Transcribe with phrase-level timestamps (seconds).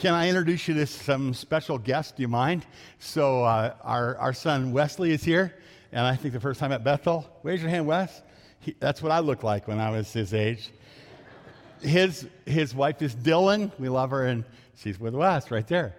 [0.00, 2.12] Can I introduce you to some special guests?
[2.12, 2.64] Do you mind?
[3.00, 5.54] So, uh, our, our son Wesley is here,
[5.92, 7.28] and I think the first time at Bethel.
[7.42, 8.22] Raise your hand, Wes.
[8.60, 10.70] He, that's what I looked like when I was his age.
[11.82, 13.78] His, his wife is Dylan.
[13.78, 14.44] We love her, and
[14.74, 15.94] she's with Wes right there.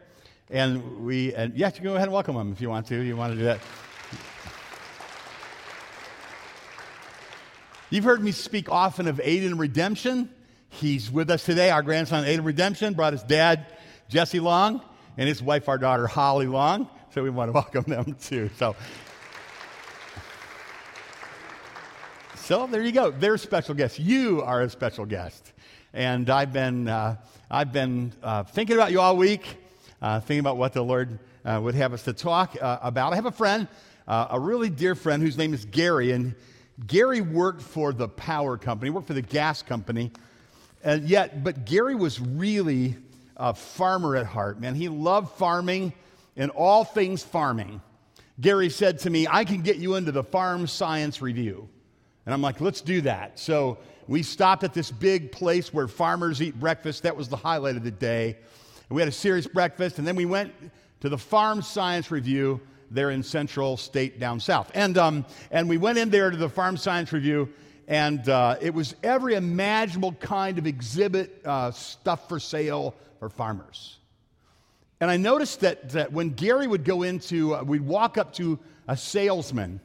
[0.49, 2.99] And we, and yeah, you can go ahead and welcome him if you want to.
[2.99, 3.59] You want to do that.
[7.91, 10.31] You've heard me speak often of aid and redemption.
[10.70, 11.70] He's with us today.
[11.70, 13.68] Our grandson, Aid and Redemption, brought his dad
[14.12, 14.82] Jesse Long
[15.16, 16.89] and his wife, our daughter, Holly Long.
[17.14, 18.50] So we want to welcome them too.
[18.57, 18.75] So,
[22.36, 23.11] so there you go.
[23.11, 24.00] They're special guests.
[24.00, 25.54] You are a special guest.
[25.93, 27.15] And I've been, uh,
[27.50, 29.46] I've been uh, thinking about you all week,
[30.01, 33.14] uh, thinking about what the Lord uh, would have us to talk uh, about.
[33.14, 33.70] I have a friend,
[34.09, 36.12] uh, a really dear friend, whose name is Gary.
[36.12, 36.36] And
[36.86, 40.12] Gary worked for the power company, worked for the gas company.
[40.84, 42.98] And yet, but Gary was really
[43.41, 44.75] a farmer at heart, man.
[44.75, 45.94] He loved farming
[46.38, 47.81] and all things farming.
[48.39, 51.67] Gary said to me, I can get you into the Farm Science Review.
[52.25, 53.39] And I'm like, let's do that.
[53.39, 57.02] So we stopped at this big place where farmers eat breakfast.
[57.02, 58.38] That was the highlight of the day.
[58.89, 60.53] And we had a serious breakfast, and then we went
[61.00, 62.61] to the Farm Science Review
[62.92, 64.70] there in Central State down south.
[64.76, 67.50] And, um, and we went in there to the Farm Science Review,
[67.88, 74.00] and uh, it was every imaginable kind of exhibit, uh, stuff for sale, or farmers.
[75.00, 78.59] And I noticed that, that when Gary would go into, uh, we'd walk up to
[78.88, 79.80] a salesman.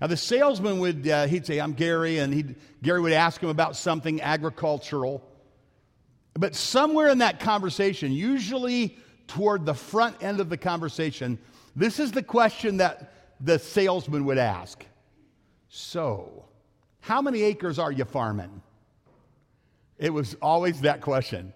[0.00, 3.48] Now, the salesman would, uh, he'd say, I'm Gary, and he'd, Gary would ask him
[3.48, 5.22] about something agricultural.
[6.34, 11.38] But somewhere in that conversation, usually toward the front end of the conversation,
[11.74, 14.84] this is the question that the salesman would ask
[15.68, 16.44] So,
[17.00, 18.62] how many acres are you farming?
[19.98, 21.54] It was always that question.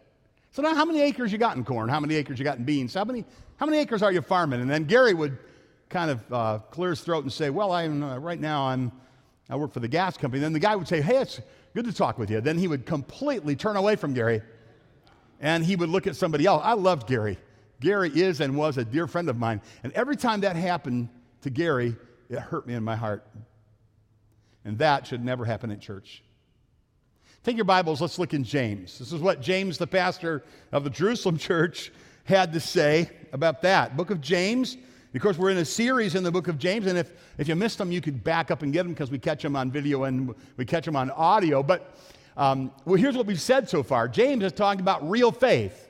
[0.53, 1.89] So now, how many acres you got in corn?
[1.89, 2.95] How many acres you got in beans?
[2.95, 3.25] How many,
[3.57, 4.61] how many acres are you farming?
[4.61, 5.39] And then Gary would
[5.89, 8.91] kind of uh, clear his throat and say, well, I'm, uh, right now I'm,
[9.49, 10.41] I work for the gas company.
[10.41, 11.41] Then the guy would say, hey, it's
[11.75, 12.41] good to talk with you.
[12.41, 14.43] Then he would completely turn away from Gary
[15.41, 16.63] and he would look at somebody else.
[16.65, 17.39] I loved Gary.
[17.81, 19.61] Gary is and was a dear friend of mine.
[19.83, 21.09] And every time that happened
[21.43, 21.97] to Gary,
[22.29, 23.27] it hurt me in my heart.
[24.65, 26.23] And that should never happen at church.
[27.43, 28.99] Take your Bibles, let's look in James.
[28.99, 31.91] This is what James, the pastor of the Jerusalem church,
[32.25, 33.97] had to say about that.
[33.97, 34.77] Book of James.
[35.15, 37.57] Of course, we're in a series in the book of James, and if, if you
[37.57, 40.05] missed them, you could back up and get them because we catch them on video
[40.05, 41.63] and we catch them on audio.
[41.63, 41.97] But
[42.37, 45.89] um, well, here's what we've said so far James is talking about real faith.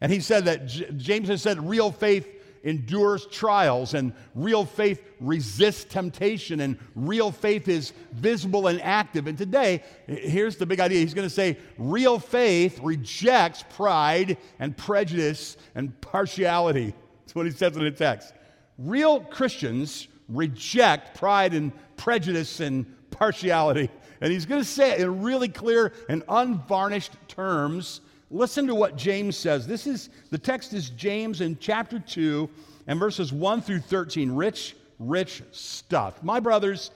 [0.00, 2.28] And he said that J- James has said real faith
[2.62, 9.26] endures trials, and real faith resists temptation, and real faith is visible and active.
[9.26, 11.00] And today, here's the big idea.
[11.00, 16.94] He's going to say real faith rejects pride and prejudice and partiality.
[17.20, 18.32] That's what he says in the text.
[18.78, 23.90] Real Christians reject pride and prejudice and partiality.
[24.20, 28.96] And he's going to say it in really clear and unvarnished terms Listen to what
[28.96, 29.66] James says.
[29.66, 32.48] This is the text is James in chapter 2
[32.86, 34.32] and verses 1 through 13.
[34.32, 36.22] Rich, rich stuff.
[36.22, 36.90] My brothers,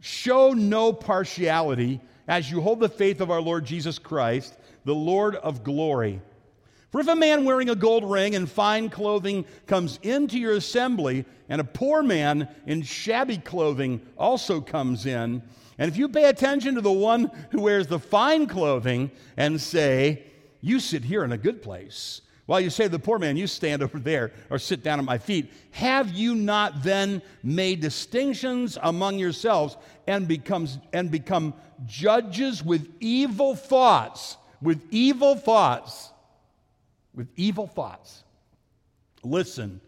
[0.00, 5.34] show no partiality as you hold the faith of our Lord Jesus Christ, the Lord
[5.36, 6.20] of glory.
[6.90, 11.24] For if a man wearing a gold ring and fine clothing comes into your assembly,
[11.48, 15.42] and a poor man in shabby clothing also comes in,
[15.78, 20.24] and if you pay attention to the one who wears the fine clothing and say,
[20.60, 22.22] you sit here in a good place.
[22.46, 25.04] While you say to the poor man, You stand over there or sit down at
[25.04, 25.52] my feet.
[25.72, 29.76] Have you not then made distinctions among yourselves
[30.06, 31.52] and, becomes, and become
[31.84, 34.38] judges with evil thoughts?
[34.62, 36.10] With evil thoughts.
[37.14, 38.24] With evil thoughts.
[39.22, 39.82] Listen,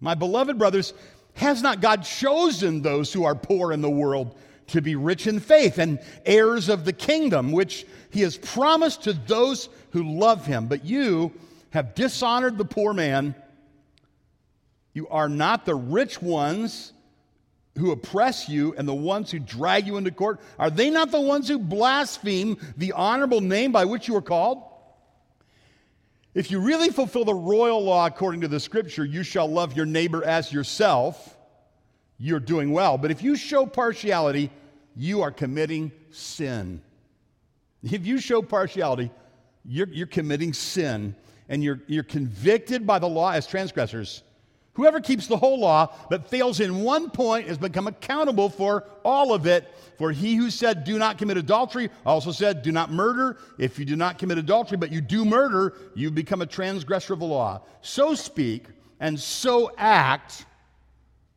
[0.00, 0.94] my beloved brothers,
[1.34, 4.38] has not God chosen those who are poor in the world
[4.68, 9.12] to be rich in faith and heirs of the kingdom, which he has promised to
[9.12, 10.66] those who love him.
[10.66, 11.32] But you
[11.70, 13.34] have dishonored the poor man.
[14.92, 16.92] You are not the rich ones
[17.76, 20.40] who oppress you and the ones who drag you into court.
[20.58, 24.62] Are they not the ones who blaspheme the honorable name by which you are called?
[26.34, 29.86] If you really fulfill the royal law according to the scripture, you shall love your
[29.86, 31.33] neighbor as yourself,
[32.24, 32.96] you're doing well.
[32.96, 34.50] But if you show partiality,
[34.96, 36.80] you are committing sin.
[37.82, 39.10] If you show partiality,
[39.62, 41.14] you're, you're committing sin
[41.50, 44.22] and you're, you're convicted by the law as transgressors.
[44.72, 49.34] Whoever keeps the whole law but fails in one point has become accountable for all
[49.34, 49.74] of it.
[49.98, 53.36] For he who said, Do not commit adultery, also said, Do not murder.
[53.58, 57.18] If you do not commit adultery, but you do murder, you become a transgressor of
[57.18, 57.60] the law.
[57.82, 58.64] So speak
[58.98, 60.46] and so act,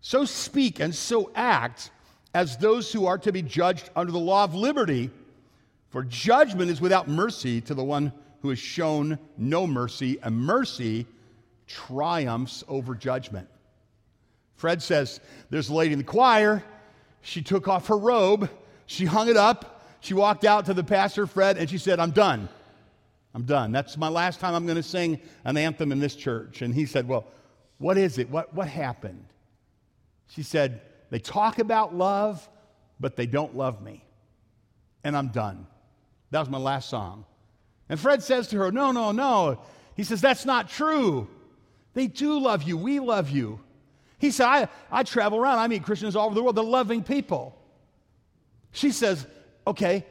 [0.02, 1.92] so speak and so act
[2.34, 5.10] as those who are to be judged under the law of liberty.
[5.90, 8.12] For judgment is without mercy to the one
[8.42, 11.08] who has shown no mercy, and mercy
[11.66, 13.48] triumphs over judgment.
[14.56, 16.64] Fred says there's a lady in the choir.
[17.22, 18.50] She took off her robe,
[18.86, 22.12] she hung it up, she walked out to the pastor, Fred, and she said, I'm
[22.12, 22.48] done.
[23.34, 23.72] I'm done.
[23.72, 26.62] That's my last time I'm going to sing an anthem in this church.
[26.62, 27.28] And he said, Well,
[27.78, 28.30] what is it?
[28.30, 29.26] What, what happened?
[30.28, 32.48] She said, They talk about love,
[33.00, 34.04] but they don't love me.
[35.04, 35.68] And I'm done.
[36.32, 37.26] That was my last song.
[37.90, 39.62] And Fred says to her, No, no, no.
[39.96, 41.28] He says, That's not true.
[41.94, 42.78] They do love you.
[42.78, 43.60] We love you.
[44.20, 45.60] He said, I, I travel around.
[45.60, 46.56] I meet Christians all over the world.
[46.56, 47.58] They're loving people.
[48.72, 49.26] She says,
[49.66, 50.06] Okay,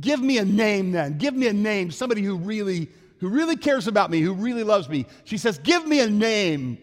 [0.00, 1.18] give me a name then.
[1.18, 1.90] Give me a name.
[1.90, 2.88] Somebody who really,
[3.18, 5.06] who really cares about me, who really loves me.
[5.24, 6.78] She says, Give me a name.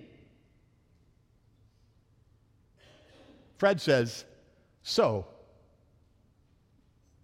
[3.58, 4.26] Fred says,
[4.84, 5.26] So,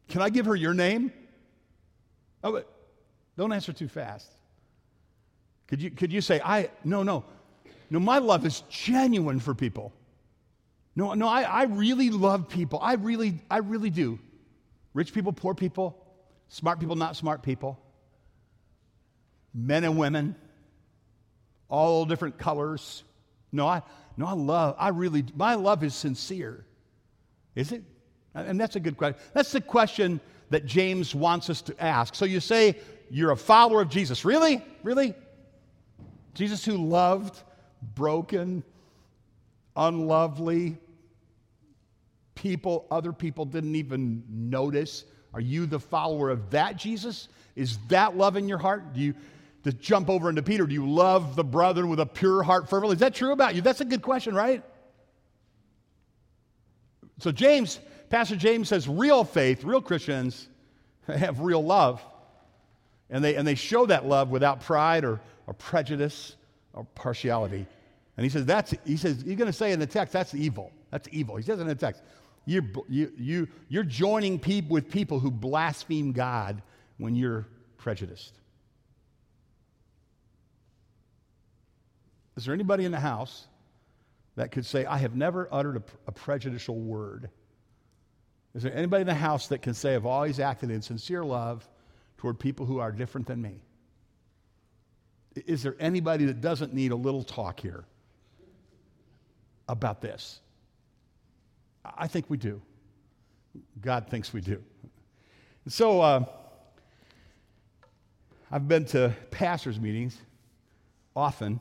[0.10, 1.12] can I give her your name?
[2.44, 2.70] Oh, but
[3.38, 4.28] don't answer too fast.
[5.68, 7.24] Could you, could you say, I, no, no,
[7.90, 9.94] no, my love is genuine for people.
[10.96, 12.80] No, no, I, I really love people.
[12.82, 14.20] I really, I really do.
[14.94, 15.98] Rich people, poor people,
[16.50, 17.80] smart people, not smart people,
[19.54, 20.36] men and women,
[21.70, 23.04] all different colors.
[23.54, 23.82] No, I,
[24.18, 26.66] no, I love, I really, my love is sincere.
[27.56, 27.84] Is it?
[28.34, 29.22] And that's a good question.
[29.34, 30.20] That's the question
[30.50, 32.16] that James wants us to ask.
[32.16, 32.78] So you say
[33.10, 34.26] you're a follower of Jesus.
[34.26, 34.62] Really?
[34.82, 35.14] Really?
[36.34, 37.42] Jesus who loved
[37.96, 38.64] broken,
[39.76, 40.78] unlovely
[42.36, 45.06] people, other people didn't even notice.
[45.34, 47.28] Are you the follower of that Jesus?
[47.56, 48.94] Is that love in your heart?
[48.94, 49.14] Do you
[49.64, 52.96] to jump over into Peter, do you love the brethren with a pure heart fervently?
[52.96, 53.62] Is that true about you?
[53.62, 54.64] That's a good question, right?
[57.20, 57.80] So James,
[58.10, 60.48] Pastor James says real faith, real Christians
[61.08, 62.02] have real love.
[63.10, 66.36] And they, and they show that love without pride or or prejudice
[66.74, 67.66] or partiality.
[68.18, 70.72] And he says, that's, he says, you're going to say in the text, that's evil.
[70.92, 71.36] That's evil.
[71.36, 72.02] He says in the text,
[72.46, 76.62] you're, you, you, you're joining people with people who blaspheme God
[76.98, 78.34] when you're prejudiced.
[82.36, 83.48] Is there anybody in the house
[84.36, 87.30] that could say, I have never uttered a, a prejudicial word?
[88.56, 91.68] Is there anybody in the house that can say, I've always acted in sincere love
[92.18, 93.62] toward people who are different than me?
[95.36, 97.86] Is there anybody that doesn't need a little talk here
[99.68, 100.40] about this?
[101.84, 102.62] I think we do.
[103.82, 104.64] God thinks we do.
[105.68, 106.26] So, uh,
[108.52, 110.16] I've been to pastors' meetings
[111.16, 111.60] often.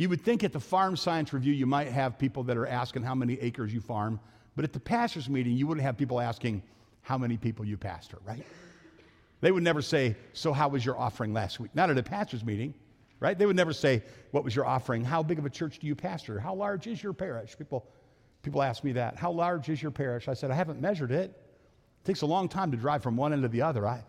[0.00, 3.02] You would think at the Farm Science Review you might have people that are asking
[3.02, 4.18] how many acres you farm,
[4.56, 6.62] but at the pastors' meeting you wouldn't have people asking
[7.02, 8.42] how many people you pastor, right?
[9.42, 11.74] They would never say, So, how was your offering last week?
[11.74, 12.72] Not at a pastor's meeting
[13.20, 13.38] right?
[13.38, 15.04] They would never say, What was your offering?
[15.04, 16.40] How big of a church do you pastor?
[16.40, 17.58] How large is your parish?
[17.58, 17.86] People,
[18.42, 19.16] people ask me that.
[19.16, 20.28] How large is your parish?
[20.28, 21.30] I said, I haven't measured it.
[21.30, 23.86] It takes a long time to drive from one end to the other.
[23.86, 24.02] I,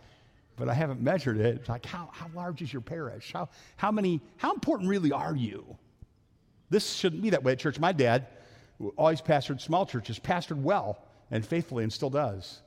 [0.56, 1.56] but I haven't measured it.
[1.56, 3.34] It's like, how, how large is your parish?
[3.34, 5.78] How, how many, how important really are you?
[6.72, 7.80] This shouldn't be that way at church.
[7.80, 8.28] My dad,
[8.96, 12.62] always pastored small churches, pastored well and faithfully and still does.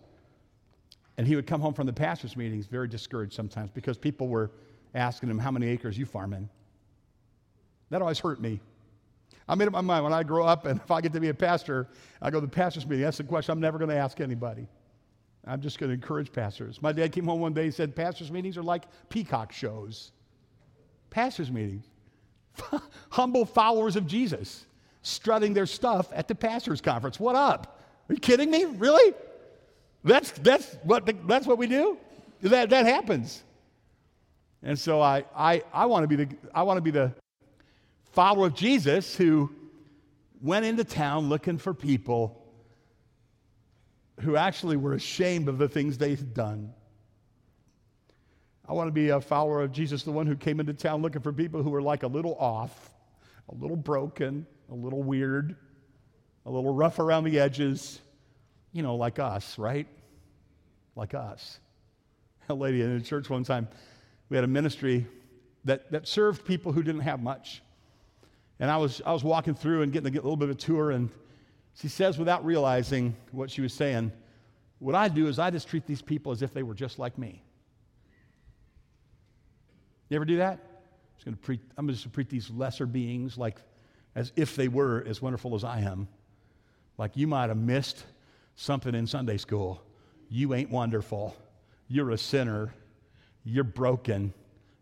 [1.16, 4.50] And he would come home from the pastor's meetings very discouraged sometimes because people were
[4.94, 6.48] asking him how many acres you farm in.
[7.90, 8.60] That always hurt me.
[9.48, 11.30] I made up my mind when I grow up and if I get to be
[11.30, 11.88] a pastor,
[12.20, 13.04] I go to the pastor's meeting.
[13.04, 14.68] That's the question I'm never going to ask anybody.
[15.46, 16.80] I'm just going to encourage pastors.
[16.82, 20.12] My dad came home one day and said, Pastors' meetings are like peacock shows.
[21.10, 21.84] Pastors' meetings.
[23.14, 24.66] Humble followers of Jesus
[25.02, 27.20] strutting their stuff at the pastor's conference.
[27.20, 27.80] What up?
[28.08, 28.64] Are you kidding me?
[28.64, 29.14] Really?
[30.02, 31.96] That's, that's, what, the, that's what we do?
[32.42, 33.44] That, that happens.
[34.64, 37.14] And so I, I, I want to be the I want to be the
[38.14, 39.48] follower of Jesus who
[40.42, 42.44] went into town looking for people
[44.22, 46.74] who actually were ashamed of the things they had done.
[48.68, 51.22] I want to be a follower of Jesus, the one who came into town looking
[51.22, 52.90] for people who were like a little off,
[53.48, 55.56] a little broken, a little weird,
[56.46, 58.00] a little rough around the edges,
[58.72, 59.86] you know, like us, right?
[60.96, 61.58] Like us.
[62.48, 63.68] A lady in a church one time
[64.28, 65.06] we had a ministry
[65.64, 67.62] that, that served people who didn't have much.
[68.60, 70.90] And I was, I was walking through and getting a little bit of a tour,
[70.90, 71.10] and
[71.74, 74.12] she says, without realizing what she was saying,
[74.78, 77.18] What I do is I just treat these people as if they were just like
[77.18, 77.42] me.
[80.08, 80.58] You ever do that?
[81.18, 83.58] I'm going to treat, I'm just going to treat these lesser beings like
[84.14, 86.08] as if they were as wonderful as I am.
[86.98, 88.04] Like you might have missed
[88.56, 89.82] something in Sunday school.
[90.28, 91.36] You ain't wonderful.
[91.88, 92.74] You're a sinner.
[93.44, 94.32] You're broken.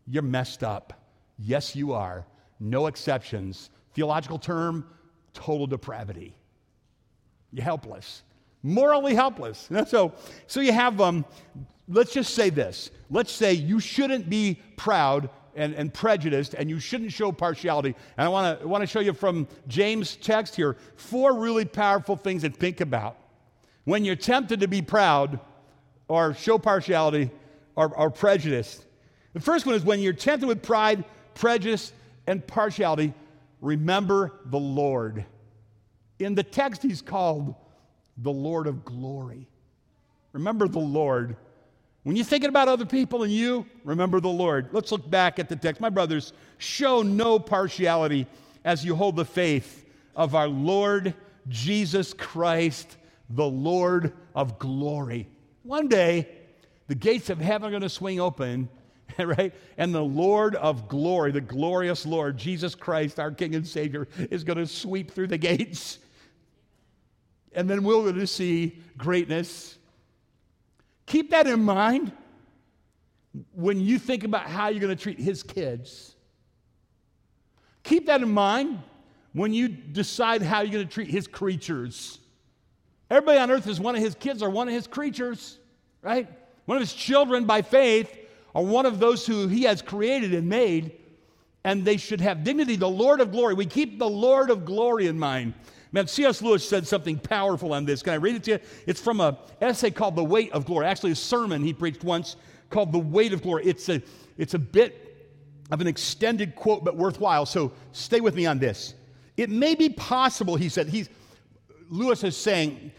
[0.07, 0.93] You're messed up.
[1.39, 2.27] Yes, you are.
[2.61, 3.71] No exceptions.
[3.95, 4.87] Theological term
[5.33, 6.35] total depravity.
[7.53, 8.23] You're helpless,
[8.63, 9.69] morally helpless.
[9.87, 10.15] So,
[10.47, 11.25] so you have, um,
[11.89, 12.91] let's just say this.
[13.11, 17.95] Let's say you shouldn't be proud and, and prejudiced, and you shouldn't show partiality.
[18.17, 22.17] And I want to want to show you from James' text here four really powerful
[22.17, 23.17] things to think about
[23.85, 25.41] when you're tempted to be proud
[26.09, 27.31] or show partiality
[27.75, 28.85] or, or prejudice.
[29.33, 31.05] The first one is when you're tempted with pride,
[31.35, 31.93] prejudice,
[32.27, 33.15] and partiality.
[33.61, 35.25] Remember the Lord.
[36.19, 37.55] In the text, he's called
[38.17, 39.49] the Lord of glory.
[40.33, 41.37] Remember the Lord.
[42.05, 44.69] When you're thinking about other people and you, remember the Lord.
[44.73, 45.81] Let's look back at the text.
[45.81, 48.27] My brothers, show no partiality
[48.65, 49.85] as you hold the faith
[50.17, 51.15] of our Lord
[51.49, 52.97] Jesus Christ,
[53.31, 55.29] the Lord of glory.
[55.63, 56.29] One day,
[56.89, 58.69] the gates of heaven are going to swing open,
[59.19, 59.55] right?
[59.79, 64.43] And the Lord of glory, the glorious Lord, Jesus Christ, our King and Savior, is
[64.43, 65.99] going to sweep through the gates.
[67.53, 69.79] And then we're going to see greatness
[71.13, 72.11] Keep that in mind
[73.53, 76.15] when you think about how you're going to treat his kids.
[77.83, 78.79] Keep that in mind
[79.35, 82.19] when you decide how you're going to treat his creatures.
[83.11, 85.59] Everybody on earth is one of his kids or one of his creatures,
[86.01, 86.27] right?
[86.65, 88.11] One of his children by faith
[88.55, 90.93] or one of those who he has created and made,
[91.63, 92.77] and they should have dignity.
[92.77, 93.53] The Lord of glory.
[93.53, 95.53] We keep the Lord of glory in mind.
[95.93, 96.41] Man, C.S.
[96.41, 98.03] Lewis said something powerful on this.
[98.03, 98.59] Can I read it to you?
[98.87, 100.87] It's from an essay called The Weight of Glory.
[100.87, 102.37] Actually, a sermon he preached once
[102.71, 103.67] called The Weight of Glory.
[103.67, 104.03] It's a,
[104.39, 105.29] it's a bit
[105.71, 107.45] of an extended quote, but worthwhile.
[107.45, 108.95] So stay with me on this.
[109.37, 111.11] It may be possible, he said, he's,
[111.91, 112.91] Lewis is saying,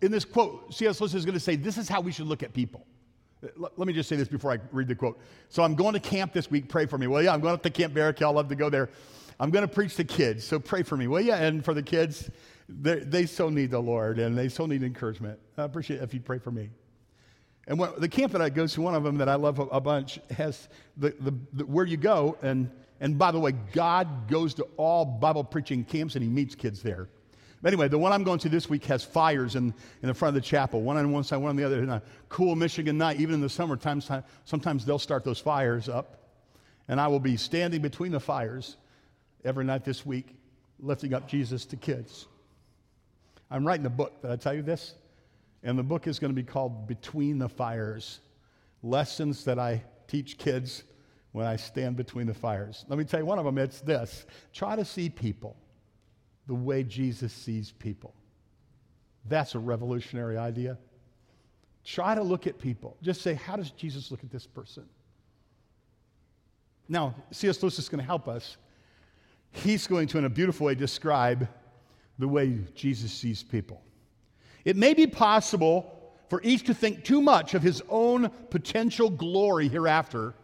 [0.00, 1.00] in this quote, C.S.
[1.00, 2.84] Lewis is going to say, this is how we should look at people.
[3.56, 5.20] Let me just say this before I read the quote.
[5.50, 6.68] So I'm going to camp this week.
[6.68, 7.06] Pray for me.
[7.06, 8.22] Well, yeah, I'm going up to Camp Barakel.
[8.22, 8.88] I'll love to go there.
[9.40, 11.32] I'm going to preach to kids, so pray for me, will you?
[11.32, 12.30] And for the kids,
[12.68, 15.38] they so need the Lord and they so need encouragement.
[15.58, 16.70] I appreciate if you pray for me.
[17.66, 19.62] And when, the camp that I go to, one of them that I love a,
[19.64, 22.36] a bunch, has the, the, the, where you go.
[22.42, 26.54] And, and by the way, God goes to all Bible preaching camps and he meets
[26.54, 27.08] kids there.
[27.62, 29.72] But anyway, the one I'm going to this week has fires in,
[30.02, 31.82] in the front of the chapel, one on one side, one on the other.
[31.82, 34.02] In a cool Michigan night, even in the summertime,
[34.44, 36.18] sometimes they'll start those fires up.
[36.88, 38.76] And I will be standing between the fires
[39.44, 40.36] every night this week,
[40.80, 42.26] lifting up Jesus to kids.
[43.50, 44.20] I'm writing a book.
[44.22, 44.94] Did I tell you this?
[45.62, 48.20] And the book is going to be called Between the Fires
[48.82, 50.84] Lessons that I teach kids
[51.32, 52.84] when I stand between the fires.
[52.88, 55.56] Let me tell you one of them it's this try to see people
[56.46, 58.14] the way Jesus sees people.
[59.26, 60.78] That's a revolutionary idea.
[61.84, 62.96] Try to look at people.
[63.02, 64.84] Just say, how does Jesus look at this person?
[66.88, 67.62] Now, C.S.
[67.62, 68.58] Lewis is going to help us
[69.54, 71.48] he's going to, in a beautiful way, describe
[72.18, 73.80] the way Jesus sees people.
[74.64, 75.90] It may be possible
[76.28, 80.34] for each to think too much of his own potential glory hereafter,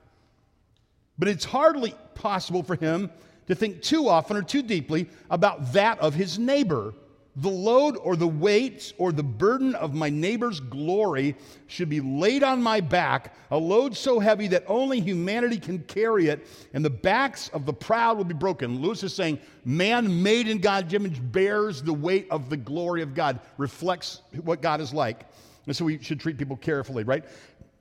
[1.19, 3.11] but it's hardly possible for him
[3.47, 6.95] to think too often or too deeply about that of his neighbor
[7.41, 11.35] the load or the weight or the burden of my neighbor's glory
[11.67, 16.27] should be laid on my back, a load so heavy that only humanity can carry
[16.27, 18.81] it, and the backs of the proud will be broken.
[18.81, 23.15] Lewis is saying, man made in God's image bears the weight of the glory of
[23.15, 25.27] God, reflects what God is like.
[25.67, 27.25] And so we should treat people carefully, right?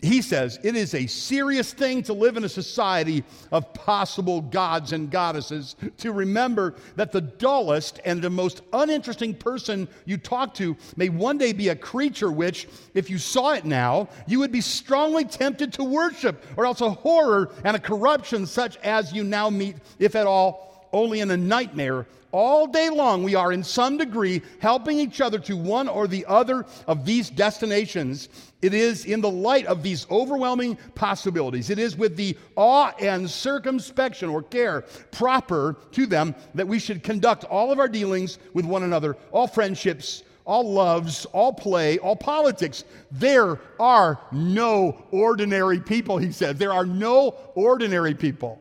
[0.01, 4.93] He says it is a serious thing to live in a society of possible gods
[4.93, 10.77] and goddesses to remember that the dullest and the most uninteresting person you talk to
[10.95, 14.61] may one day be a creature which if you saw it now you would be
[14.61, 19.49] strongly tempted to worship or else a horror and a corruption such as you now
[19.49, 23.97] meet if at all only in a nightmare all day long, we are in some
[23.97, 28.29] degree helping each other to one or the other of these destinations.
[28.61, 33.29] It is in the light of these overwhelming possibilities, it is with the awe and
[33.29, 34.81] circumspection or care
[35.11, 39.47] proper to them that we should conduct all of our dealings with one another, all
[39.47, 42.83] friendships, all loves, all play, all politics.
[43.11, 46.57] There are no ordinary people, he said.
[46.57, 48.59] There are no ordinary people.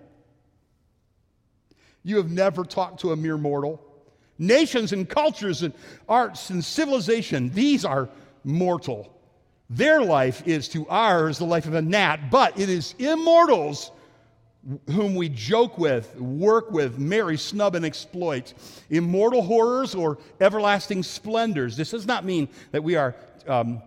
[2.08, 3.84] You have never talked to a mere mortal.
[4.38, 5.74] Nations and cultures and
[6.08, 8.08] arts and civilization, these are
[8.44, 9.12] mortal.
[9.68, 13.90] Their life is to ours the life of a gnat, but it is immortals
[14.90, 18.54] whom we joke with, work with, marry, snub, and exploit.
[18.88, 21.76] Immortal horrors or everlasting splendors.
[21.76, 23.14] This does not mean that we are
[23.46, 23.82] um,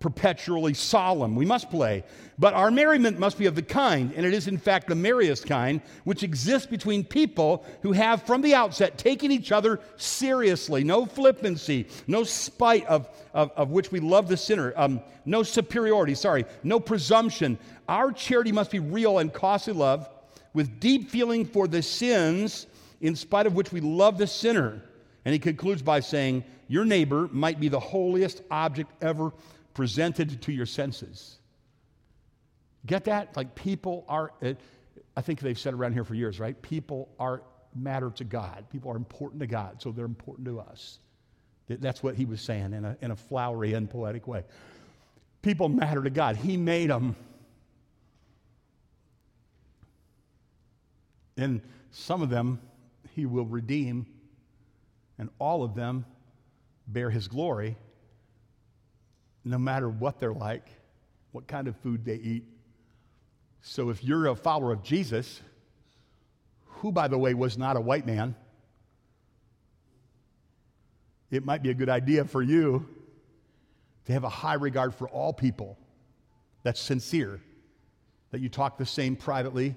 [0.00, 1.34] perpetually solemn.
[1.34, 2.04] We must play.
[2.38, 5.46] But our merriment must be of the kind, and it is in fact the merriest
[5.46, 10.84] kind, which exists between people who have from the outset taken each other seriously.
[10.84, 16.14] No flippancy, no spite of, of, of which we love the sinner, um, no superiority,
[16.14, 17.58] sorry, no presumption.
[17.88, 20.08] Our charity must be real and costly love
[20.54, 22.66] with deep feeling for the sins
[23.00, 24.82] in spite of which we love the sinner.
[25.24, 29.32] And he concludes by saying, Your neighbor might be the holiest object ever
[29.78, 31.38] presented to your senses.
[32.84, 33.36] Get that?
[33.36, 34.32] Like people are,
[35.16, 36.60] I think they've said around here for years, right?
[36.62, 37.42] People are
[37.76, 38.64] matter to God.
[38.72, 40.98] People are important to God, so they're important to us.
[41.68, 44.42] That's what he was saying in a, in a flowery and poetic way.
[45.42, 46.34] People matter to God.
[46.34, 47.14] He made them.
[51.36, 52.60] And some of them
[53.14, 54.06] he will redeem,
[55.18, 56.04] and all of them
[56.88, 57.76] bear his glory
[59.44, 60.66] no matter what they're like,
[61.32, 62.44] what kind of food they eat.
[63.62, 65.40] So if you're a follower of Jesus,
[66.64, 68.34] who, by the way, was not a white man,
[71.30, 72.88] it might be a good idea for you
[74.06, 75.78] to have a high regard for all people
[76.62, 77.40] that's sincere,
[78.30, 79.74] that you talk the same privately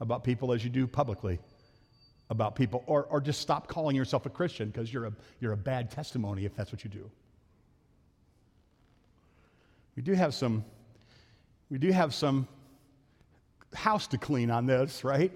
[0.00, 1.38] about people as you do publicly
[2.28, 5.56] about people, or, or just stop calling yourself a Christian because you're a, you're a
[5.56, 7.10] bad testimony if that's what you do.
[9.96, 10.64] We do have some,
[11.70, 12.46] we do have some
[13.74, 15.32] house to clean on this, right?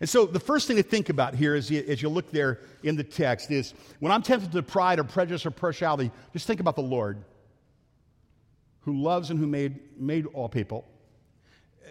[0.00, 2.96] And so the first thing to think about here you, as you look there in
[2.96, 6.76] the text is when I'm tempted to pride or prejudice or partiality, just think about
[6.76, 7.22] the Lord
[8.80, 10.86] who loves and who made, made all people.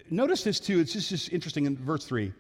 [0.10, 2.31] Notice this too, it's just, just interesting in verse 3.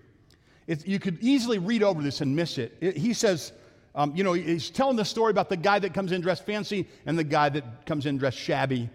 [0.67, 2.75] It, you could easily read over this and miss it.
[2.79, 3.51] it he says,
[3.93, 6.87] um, you know, he's telling the story about the guy that comes in dressed fancy
[7.05, 8.89] and the guy that comes in dressed shabby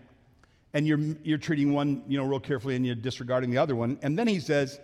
[0.73, 3.99] and you're, you're treating one, you know, real carefully and you're disregarding the other one.
[4.03, 4.81] And then he says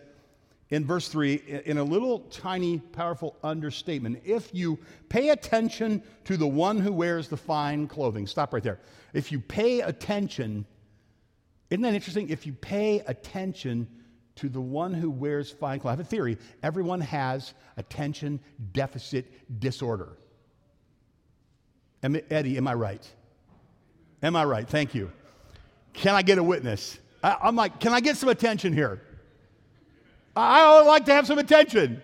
[0.71, 6.47] in verse 3, in a little tiny, powerful understatement, if you pay attention to the
[6.47, 8.81] one who wears the fine clothing, stop right there.
[9.13, 10.67] If you pay attention,
[11.71, 12.31] isn't that interesting?
[12.31, 13.87] If you pay attention
[14.37, 16.37] to the one who wears fine clothing, I have a theory.
[16.65, 18.41] Everyone has attention
[18.73, 20.19] deficit disorder.
[22.03, 23.09] Eddie, am I right?
[24.23, 24.69] Am I right?
[24.69, 25.13] Thank you.
[25.97, 26.99] Can I get a witness?
[27.23, 29.01] I, am like, can I get some attention here?
[30.37, 32.01] I, I like to have some attention.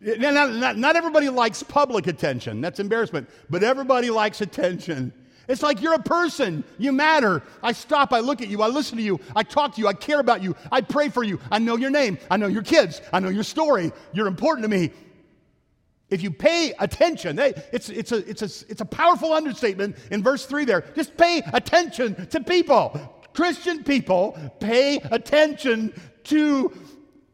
[0.00, 2.60] Not, not, not everybody likes public attention.
[2.60, 3.28] That's embarrassment.
[3.50, 5.12] But everybody likes attention.
[5.46, 6.64] It's like you're a person.
[6.78, 7.42] You matter.
[7.62, 9.92] I stop, I look at you, I listen to you, I talk to you, I
[9.92, 13.02] care about you, I pray for you, I know your name, I know your kids,
[13.12, 13.92] I know your story.
[14.12, 14.90] You're important to me.
[16.12, 20.44] If you pay attention, it's, it's, a, it's, a, it's a powerful understatement in verse
[20.44, 20.84] 3 there.
[20.94, 23.00] Just pay attention to people.
[23.32, 25.94] Christian people pay attention
[26.24, 26.70] to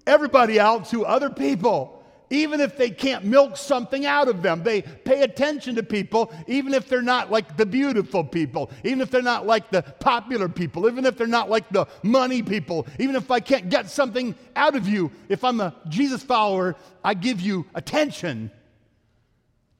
[0.07, 2.05] everybody else, to other people.
[2.31, 6.73] Even if they can't milk something out of them, they pay attention to people, even
[6.73, 10.87] if they're not like the beautiful people, even if they're not like the popular people,
[10.87, 14.77] even if they're not like the money people, even if I can't get something out
[14.77, 15.11] of you.
[15.29, 18.53] If I'm a Jesus follower, I give you attention.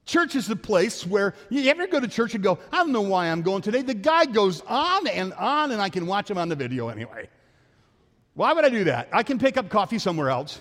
[0.09, 3.03] Church is the place where you ever go to church and go, I don't know
[3.03, 3.83] why I'm going today.
[3.83, 7.29] The guy goes on and on, and I can watch him on the video anyway.
[8.33, 9.11] Why would I do that?
[9.13, 10.61] I can pick up coffee somewhere else.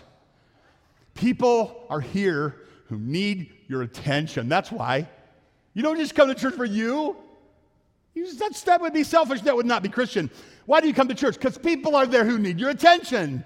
[1.14, 2.58] People are here
[2.90, 4.50] who need your attention.
[4.50, 5.08] That's why.
[5.74, 7.16] You don't just come to church for you.
[8.16, 9.40] you that's, that would be selfish.
[9.44, 10.30] That would not be Christian.
[10.66, 11.36] Why do you come to church?
[11.36, 13.46] Because people are there who need your attention.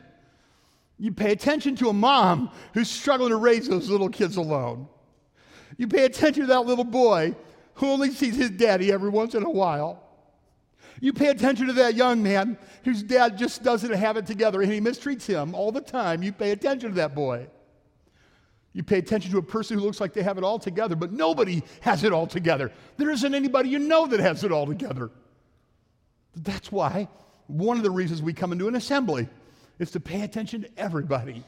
[0.98, 4.88] You pay attention to a mom who's struggling to raise those little kids alone.
[5.82, 7.34] You pay attention to that little boy
[7.74, 10.00] who only sees his daddy every once in a while.
[11.00, 14.72] You pay attention to that young man whose dad just doesn't have it together and
[14.72, 16.22] he mistreats him all the time.
[16.22, 17.48] You pay attention to that boy.
[18.74, 21.12] You pay attention to a person who looks like they have it all together, but
[21.12, 22.72] nobody has it all together.
[22.98, 25.10] There isn't anybody you know that has it all together.
[26.36, 27.08] That's why
[27.48, 29.28] one of the reasons we come into an assembly
[29.80, 31.44] is to pay attention to everybody.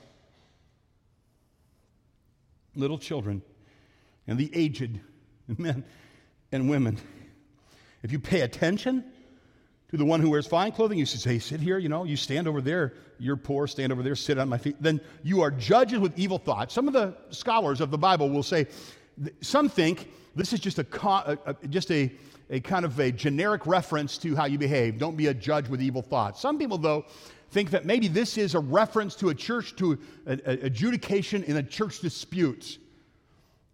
[2.75, 3.43] Little children
[4.27, 4.99] and the aged,
[5.57, 5.83] men
[6.51, 6.97] and women.
[8.03, 9.03] If you pay attention
[9.89, 12.17] to the one who wears fine clothing, you should say, Sit here, you know, you
[12.17, 14.75] stand over there, you're poor, stand over there, sit on my feet.
[14.79, 16.73] Then you are judges with evil thoughts.
[16.73, 18.67] Some of the scholars of the Bible will say,
[19.41, 22.11] some think this is just a, just a,
[22.49, 24.97] a kind of a generic reference to how you behave.
[24.97, 26.41] Don't be a judge with evil thoughts.
[26.41, 27.05] Some people, though,
[27.51, 31.99] think that maybe this is a reference to a church, to adjudication in a church
[31.99, 32.79] dispute.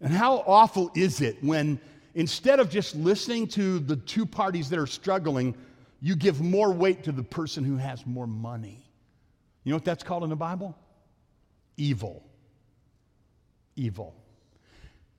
[0.02, 1.80] And how awful is it when
[2.16, 5.56] instead of just listening to the two parties that are struggling,
[6.02, 8.86] you give more weight to the person who has more money?
[9.64, 10.78] You know what that's called in the Bible?
[11.78, 12.24] Evil.
[13.76, 14.16] Evil.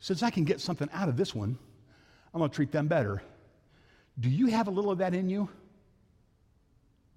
[0.01, 1.59] Since I can get something out of this one,
[2.33, 3.23] I'm going to treat them better.
[4.19, 5.49] Do you have a little of that in you?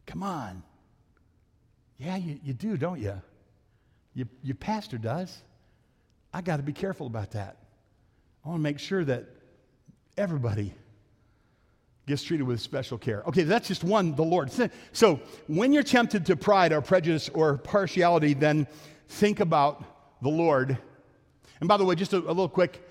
[0.06, 0.64] Come on.
[1.98, 3.22] Yeah, you, you do, don't you?
[4.14, 4.28] you?
[4.42, 5.42] Your pastor does.
[6.34, 7.58] I got to be careful about that.
[8.44, 9.26] I want to make sure that
[10.18, 10.74] everybody
[12.06, 13.24] gets treated with special care.
[13.28, 14.52] Okay, that's just one, the Lord.
[14.92, 18.68] So when you're tempted to pride or prejudice or partiality, then
[19.08, 20.78] think about the Lord
[21.64, 22.86] and by the way, just a, a little quick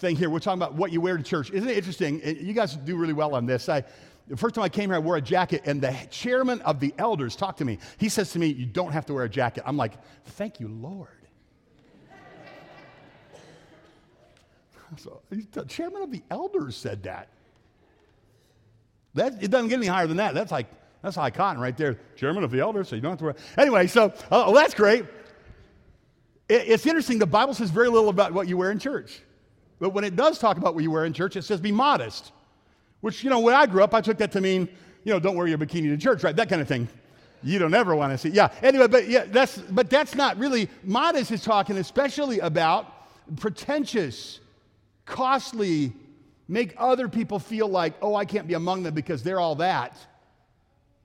[0.00, 0.28] thing here.
[0.28, 1.52] We're talking about what you wear to church.
[1.52, 2.20] Isn't it interesting?
[2.24, 3.68] You guys do really well on this.
[3.68, 3.84] I,
[4.26, 6.92] the first time I came here, I wore a jacket, and the chairman of the
[6.98, 7.78] elders talked to me.
[7.96, 9.62] He says to me, You don't have to wear a jacket.
[9.64, 9.92] I'm like,
[10.24, 11.17] Thank you, Lord.
[14.96, 15.20] So,
[15.52, 17.28] the chairman of the elders said that.
[19.14, 19.42] that.
[19.42, 20.34] It doesn't get any higher than that.
[20.34, 20.66] That's like,
[21.02, 21.98] that's high cotton right there.
[22.16, 23.34] Chairman of the elders, so you don't have to wear.
[23.56, 25.04] Anyway, so, uh, well, that's great.
[26.48, 29.20] It's interesting, the Bible says very little about what you wear in church.
[29.78, 32.32] But when it does talk about what you wear in church, it says be modest.
[33.00, 34.68] Which, you know, when I grew up, I took that to mean,
[35.04, 36.34] you know, don't wear your bikini to church, right?
[36.34, 36.88] That kind of thing.
[37.42, 38.30] You don't ever want to see.
[38.30, 38.48] Yeah.
[38.62, 42.92] Anyway, but yeah, that's but that's not really modest is talking especially about
[43.36, 44.40] pretentious,
[45.08, 45.92] costly,
[46.46, 49.96] make other people feel like, oh, I can't be among them because they're all that.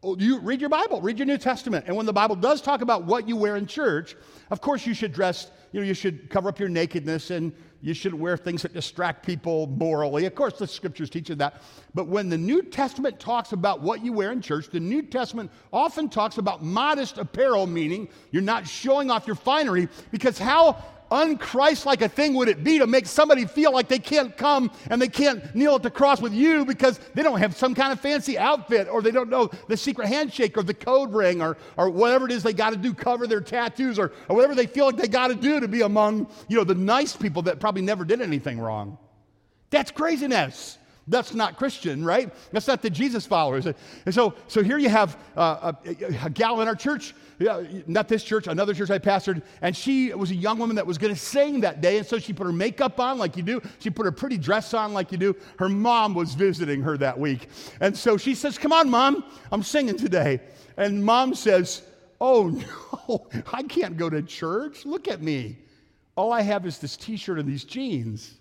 [0.05, 1.85] Oh, you read your Bible, read your New Testament.
[1.87, 4.15] And when the Bible does talk about what you wear in church,
[4.51, 7.93] of course you should dress, you know, you should cover up your nakedness and you
[7.93, 10.25] shouldn't wear things that distract people morally.
[10.25, 11.61] Of course, the scriptures teach you that.
[11.93, 15.51] But when the New Testament talks about what you wear in church, the New Testament
[15.71, 22.01] often talks about modest apparel, meaning you're not showing off your finery, because how unchristlike
[22.01, 25.07] a thing would it be to make somebody feel like they can't come and they
[25.07, 28.37] can't kneel at the cross with you because they don't have some kind of fancy
[28.37, 32.25] outfit or they don't know the secret handshake or the code ring or, or whatever
[32.25, 34.97] it is they got to do, cover their tattoos or, or whatever they feel like
[34.97, 38.03] they got to do to be among, you know, the nice people that probably never
[38.03, 38.97] did anything wrong.
[39.69, 40.79] That's craziness.
[41.07, 42.33] That's not Christian, right?
[42.51, 43.65] That's not the Jesus followers.
[43.65, 43.75] And
[44.13, 47.13] so, so here you have uh, a, a, gal in our church,
[47.87, 50.97] not this church, another church I pastored, and she was a young woman that was
[50.97, 51.97] going to sing that day.
[51.97, 53.61] And so she put her makeup on like you do.
[53.79, 55.35] She put her pretty dress on like you do.
[55.59, 57.49] Her mom was visiting her that week.
[57.81, 60.39] And so she says, Come on, mom, I'm singing today.
[60.77, 61.81] And mom says,
[62.21, 62.47] Oh,
[63.09, 64.85] no, I can't go to church.
[64.85, 65.57] Look at me.
[66.15, 68.37] All I have is this t shirt and these jeans.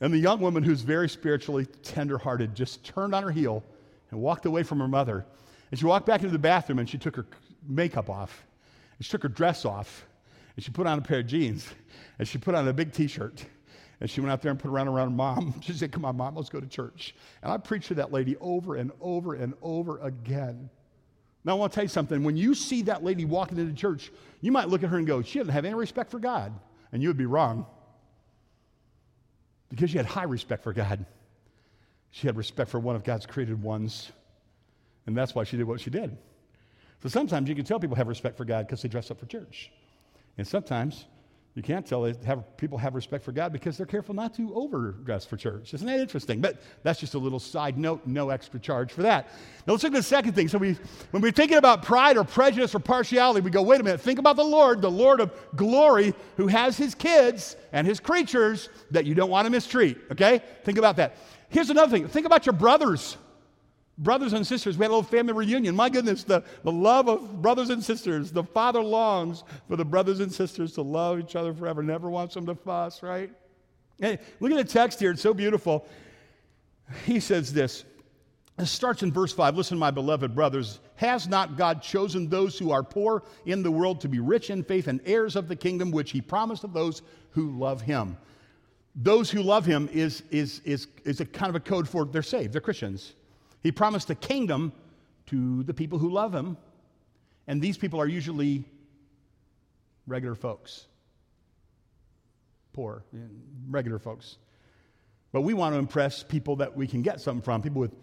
[0.00, 3.64] And the young woman, who's very spiritually tenderhearted, just turned on her heel
[4.10, 5.24] and walked away from her mother.
[5.70, 7.26] And she walked back into the bathroom and she took her
[7.66, 8.44] makeup off.
[8.98, 10.06] And she took her dress off.
[10.54, 11.66] And she put on a pair of jeans.
[12.18, 13.44] And she put on a big t shirt.
[14.00, 15.54] And she went out there and put around around mom.
[15.62, 17.14] She said, Come on, mom, let's go to church.
[17.42, 20.68] And I preached to that lady over and over and over again.
[21.44, 22.22] Now, I want to tell you something.
[22.22, 25.22] When you see that lady walking into church, you might look at her and go,
[25.22, 26.52] She doesn't have any respect for God.
[26.92, 27.66] And you would be wrong
[29.68, 31.04] because she had high respect for God.
[32.10, 34.10] She had respect for one of God's created ones,
[35.06, 36.16] and that's why she did what she did.
[37.02, 39.26] So sometimes you can tell people have respect for God because they dress up for
[39.26, 39.70] church.
[40.38, 41.06] And sometimes
[41.56, 44.54] you can't tell they have, people have respect for God because they're careful not to
[44.54, 45.72] overdress for church.
[45.72, 46.42] Isn't that interesting?
[46.42, 49.24] But that's just a little side note, no extra charge for that.
[49.66, 50.48] Now let's look at the second thing.
[50.48, 50.76] So we,
[51.12, 54.18] when we're thinking about pride or prejudice or partiality, we go, wait a minute, think
[54.18, 59.06] about the Lord, the Lord of glory, who has his kids and his creatures that
[59.06, 59.96] you don't want to mistreat.
[60.12, 60.42] Okay?
[60.64, 61.16] Think about that.
[61.48, 62.06] Here's another thing.
[62.06, 63.16] Think about your brothers.
[63.98, 65.74] Brothers and sisters, we had a little family reunion.
[65.74, 68.30] My goodness, the, the love of brothers and sisters.
[68.30, 72.34] The father longs for the brothers and sisters to love each other forever, never wants
[72.34, 73.30] them to fuss, right?
[73.98, 75.86] Hey, look at the text here, it's so beautiful.
[77.04, 77.84] He says this.
[78.58, 79.56] It starts in verse 5.
[79.56, 84.00] Listen, my beloved brothers, has not God chosen those who are poor in the world
[84.02, 87.02] to be rich in faith and heirs of the kingdom which he promised to those
[87.30, 88.16] who love him?
[88.94, 92.22] Those who love him is, is, is, is a kind of a code for they're
[92.22, 93.14] saved, they're Christians.
[93.66, 94.72] He promised a kingdom
[95.26, 96.56] to the people who love him,
[97.48, 98.64] and these people are usually
[100.06, 100.86] regular folks,
[102.72, 103.02] poor,
[103.68, 104.36] regular folks.
[105.32, 107.96] But we want to impress people that we can get something from, people with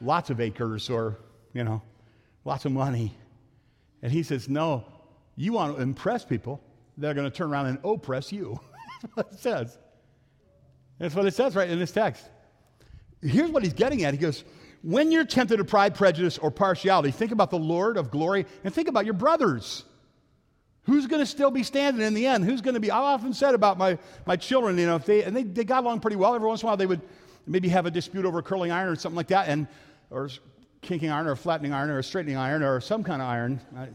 [0.00, 1.18] lots of acres or,
[1.52, 1.82] you know,
[2.44, 3.12] lots of money.
[4.02, 4.84] And he says, No,
[5.34, 6.60] you want to impress people,
[6.96, 8.60] they're going to turn around and oppress you.
[9.02, 9.78] That's what it says.
[11.00, 12.24] That's what it says right in this text.
[13.20, 14.14] Here's what he's getting at.
[14.14, 14.44] He goes,
[14.82, 18.72] When you're tempted to pride, prejudice, or partiality, think about the Lord of glory and
[18.72, 19.84] think about your brothers.
[20.84, 22.44] Who's going to still be standing in the end?
[22.44, 22.90] Who's going to be?
[22.90, 25.84] I've often said about my, my children, you know, if they, and they, they got
[25.84, 26.34] along pretty well.
[26.34, 27.02] Every once in a while, they would
[27.46, 29.66] maybe have a dispute over a curling iron or something like that, and,
[30.10, 30.30] or
[30.80, 33.60] kinking iron or flattening iron or straightening iron or some kind of iron.
[33.76, 33.88] I,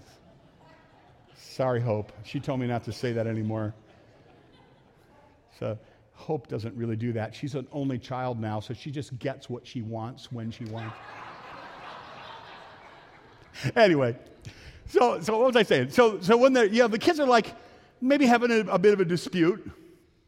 [1.36, 2.12] sorry, Hope.
[2.24, 3.74] She told me not to say that anymore.
[5.60, 5.78] So,
[6.14, 7.36] Hope doesn't really do that.
[7.36, 10.96] She's an only child now, so she just gets what she wants when she wants.
[13.76, 14.16] anyway,
[14.88, 15.90] so, so what was I saying?
[15.90, 17.56] So, so when the, you know, the kids are like
[18.00, 19.70] maybe having a, a bit of a dispute,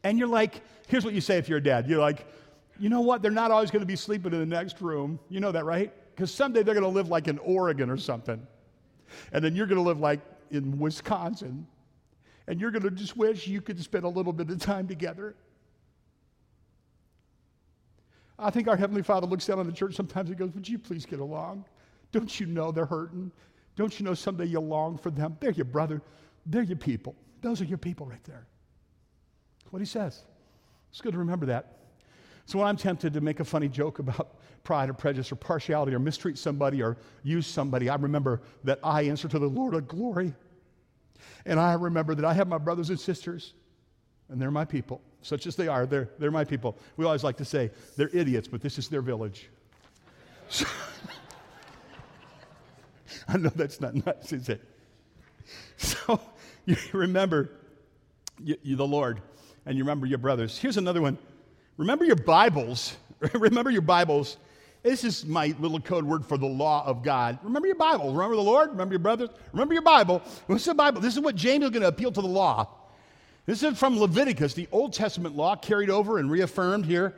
[0.02, 1.88] and you're like, here's what you say if you're a dad.
[1.88, 2.26] You're like,
[2.78, 3.22] you know what?
[3.22, 5.18] They're not always going to be sleeping in the next room.
[5.28, 5.92] You know that, right?
[6.14, 8.44] Because someday they're going to live like in Oregon or something.
[9.32, 10.20] And then you're going to live like
[10.50, 11.66] in Wisconsin.
[12.46, 15.34] And you're going to just wish you could spend a little bit of time together.
[18.38, 20.78] I think our Heavenly Father looks down on the church sometimes and goes, Would you
[20.78, 21.64] please get along?
[22.12, 23.32] Don't you know they're hurting?
[23.76, 25.36] Don't you know someday you'll long for them?
[25.40, 26.02] They're your brother.
[26.46, 27.14] They're your people.
[27.42, 28.46] Those are your people right there.
[29.58, 30.24] That's what he says.
[30.90, 31.76] It's good to remember that.
[32.46, 35.94] So when I'm tempted to make a funny joke about pride or prejudice or partiality
[35.94, 39.88] or mistreat somebody or use somebody, I remember that I answer to the Lord of
[39.88, 40.32] glory.
[41.44, 43.54] And I remember that I have my brothers and sisters,
[44.28, 45.00] and they're my people.
[45.26, 46.78] Such as they are, they're, they're my people.
[46.96, 49.48] We always like to say, they're idiots, but this is their village.
[50.48, 50.64] So,
[53.28, 54.62] I know that's not nuts, is it?
[55.78, 56.20] So
[56.64, 57.50] you remember
[58.38, 59.20] you, you, the Lord,
[59.66, 60.58] and you remember your brothers.
[60.58, 61.18] Here's another one.
[61.76, 62.96] Remember your Bibles.
[63.34, 64.36] remember your Bibles.
[64.84, 67.40] This is my little code word for the law of God.
[67.42, 68.12] Remember your Bible.
[68.12, 68.70] Remember the Lord.
[68.70, 69.30] Remember your brothers.
[69.50, 70.22] Remember your Bible.
[70.46, 71.00] What's the Bible?
[71.00, 72.68] This is what James is going to appeal to the law.
[73.46, 77.14] This is from Leviticus, the Old Testament law carried over and reaffirmed here.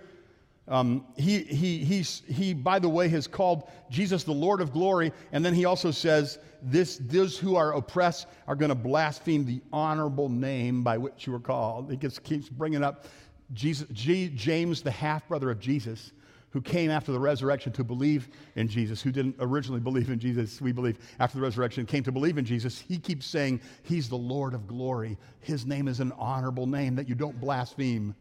[0.69, 5.13] Um, he, he, he's, he, by the way, has called Jesus the Lord of glory.
[5.33, 9.63] And then he also says, this, Those who are oppressed are going to blaspheme the
[9.73, 11.91] honorable name by which you were called.
[11.91, 13.07] He gets, keeps bringing up
[13.55, 16.13] Jesus, G, James, the half brother of Jesus,
[16.51, 20.61] who came after the resurrection to believe in Jesus, who didn't originally believe in Jesus,
[20.61, 22.79] we believe, after the resurrection, came to believe in Jesus.
[22.79, 25.19] He keeps saying, He's the Lord of glory.
[25.41, 28.15] His name is an honorable name that you don't blaspheme.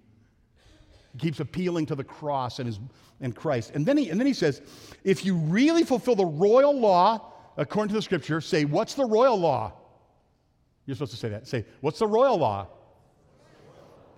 [1.14, 2.80] He keeps appealing to the cross and, his,
[3.22, 3.72] and Christ.
[3.74, 4.62] And then, he, and then he says,
[5.04, 9.40] if you really fulfill the royal law, according to the scripture, say, What's the royal
[9.40, 9.74] law?
[10.86, 11.48] You're supposed to say that.
[11.48, 12.68] Say, What's the royal law?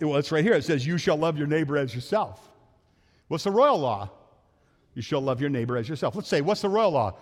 [0.02, 0.54] Well, it's right here.
[0.54, 2.49] It says, You shall love your neighbor as yourself.
[3.30, 4.10] What's the royal law?
[4.96, 6.16] You shall love your neighbor as yourself.
[6.16, 7.16] Let's say, What's the royal law?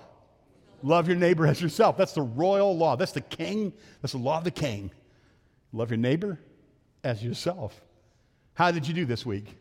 [0.82, 1.98] Love your neighbor as yourself.
[1.98, 2.96] That's the royal law.
[2.96, 3.74] That's the king.
[4.02, 4.92] That's the law of the king.
[5.74, 6.40] Love your neighbor
[7.04, 7.80] as yourself.
[8.54, 9.58] How did you do this week?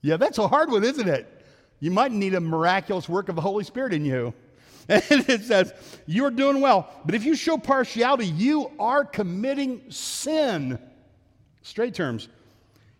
[0.00, 1.44] Yeah, that's a hard one, isn't it?
[1.80, 4.34] You might need a miraculous work of the Holy Spirit in you.
[4.90, 5.74] And it says,
[6.06, 6.90] You're doing well.
[7.04, 10.78] But if you show partiality, you are committing sin.
[11.60, 12.28] Straight terms.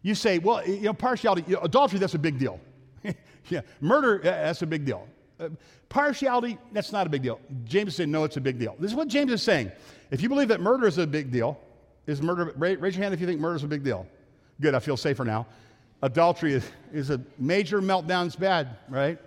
[0.02, 2.60] You say, Well, you know, partiality, adultery, that's a big deal.
[3.48, 5.06] yeah, murder, that's a big deal.
[5.40, 5.50] Uh,
[5.88, 7.40] partiality, that's not a big deal.
[7.64, 8.76] James saying, No, it's a big deal.
[8.78, 9.70] This is what James is saying.
[10.10, 11.58] If you believe that murder is a big deal,
[12.06, 14.06] is murder, raise your hand if you think murder is a big deal.
[14.60, 15.46] Good, I feel safer now
[16.02, 18.26] adultery is, is a major meltdown.
[18.26, 19.18] It's bad, right?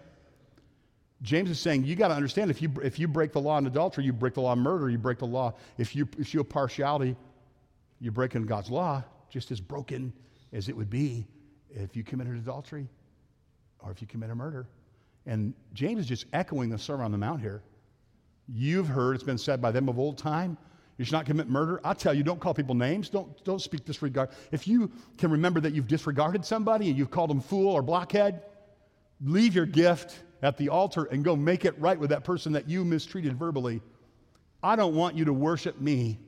[1.21, 3.67] James is saying you got to understand if you, if you break the law in
[3.67, 5.53] adultery, you break the law in murder, you break the law.
[5.77, 7.15] If you, if you partiality,
[7.99, 10.11] you're breaking God's law just as broken
[10.53, 11.27] as it would be
[11.69, 12.87] if you committed adultery
[13.79, 14.67] or if you commit a murder.
[15.25, 17.61] And James is just echoing the Sermon on the Mount here.
[18.47, 20.57] You've heard, it's been said by them of old time,
[20.97, 21.79] you should not commit murder.
[21.83, 23.09] I tell you, don't call people names.
[23.09, 24.29] Don't, don't speak disregard.
[24.51, 28.43] If you can remember that you've disregarded somebody and you've called them fool or blockhead,
[29.23, 32.67] leave your gift at the altar and go make it right with that person that
[32.67, 33.81] you mistreated verbally.
[34.61, 36.19] I don't want you to worship me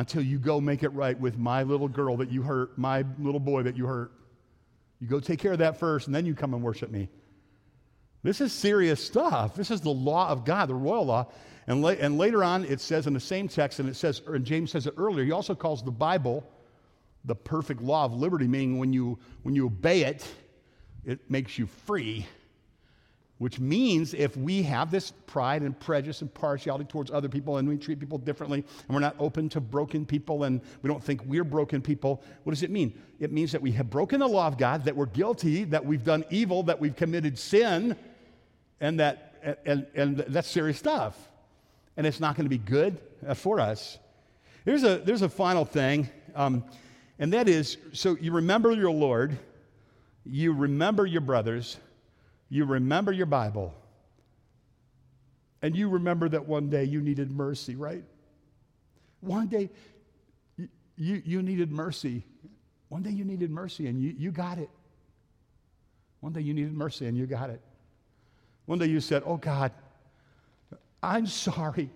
[0.00, 3.38] until you go make it right with my little girl that you hurt, my little
[3.38, 4.10] boy that you hurt.
[4.98, 7.10] You go take care of that first, and then you come and worship me.
[8.22, 9.54] This is serious stuff.
[9.54, 11.30] This is the law of God, the royal law.
[11.66, 14.42] And, la- and later on, it says in the same text, and it says, and
[14.42, 16.48] James says it earlier, he also calls the Bible
[17.26, 20.26] the perfect law of liberty, meaning when you, when you obey it,
[21.04, 22.26] it makes you free.
[23.40, 27.66] Which means if we have this pride and prejudice and partiality towards other people and
[27.66, 31.24] we treat people differently and we're not open to broken people and we don't think
[31.24, 32.92] we're broken people, what does it mean?
[33.18, 36.04] It means that we have broken the law of God, that we're guilty, that we've
[36.04, 37.96] done evil, that we've committed sin,
[38.80, 41.16] And, that, and, and that's serious stuff.
[41.96, 43.98] And it's not going to be good uh, for us.
[44.64, 46.64] There's a, there's a final thing, um,
[47.18, 49.38] and that is so you remember your Lord,
[50.24, 51.78] you remember your brothers,
[52.50, 53.72] you remember your Bible,
[55.62, 58.04] and you remember that one day you needed mercy, right?
[59.20, 59.70] One day
[60.96, 62.24] you, you, needed mercy.
[62.88, 64.70] One day you needed mercy and you, you got it.
[66.20, 67.60] One day you needed mercy and you got it.
[68.66, 69.72] One day you said, Oh God,
[71.02, 71.90] I'm sorry.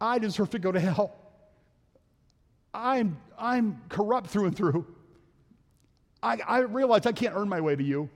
[0.00, 1.14] I deserve to go to hell.
[2.72, 4.86] I'm, I'm corrupt through and through.
[6.22, 8.08] I, I realize I can't earn my way to you.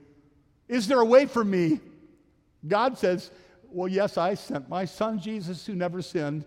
[0.67, 1.79] Is there a way for me?
[2.67, 3.31] God says,
[3.69, 6.45] Well, yes, I sent my son Jesus, who never sinned,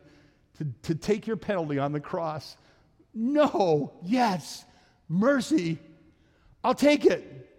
[0.58, 2.56] to, to take your penalty on the cross.
[3.14, 4.64] No, yes,
[5.08, 5.78] mercy.
[6.64, 7.50] I'll take it.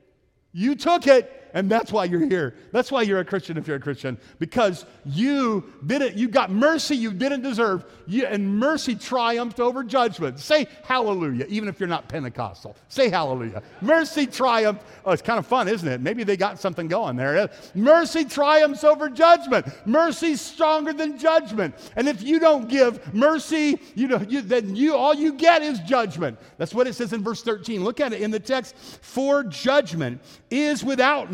[0.52, 1.37] You took it.
[1.58, 2.54] And that's why you're here.
[2.72, 6.96] That's why you're a Christian if you're a Christian, because you didn't, you got mercy
[6.96, 10.40] you didn't deserve, you, and mercy triumphed over judgment.
[10.40, 12.76] Say hallelujah, even if you're not Pentecostal.
[12.90, 13.64] Say hallelujah.
[13.82, 14.84] Mercy triumphed.
[15.04, 16.00] Oh, it's kind of fun, isn't it?
[16.00, 17.50] Maybe they got something going there.
[17.74, 19.66] Mercy triumphs over judgment.
[19.88, 21.74] Mercy's stronger than judgment.
[21.96, 25.80] And if you don't give mercy, you know, you, then you all you get is
[25.80, 26.38] judgment.
[26.60, 27.84] That's what it says in verse 13.
[27.84, 28.76] Look at it in the text.
[28.78, 31.34] For judgment is without